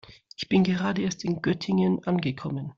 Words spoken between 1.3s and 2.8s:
Göttingen angekommen